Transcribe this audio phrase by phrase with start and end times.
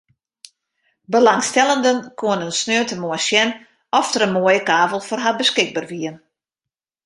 [1.15, 3.51] Belangstellenden koene sneontemoarn sjen
[3.99, 6.11] oft der in moaie kavel foar har beskikber wie.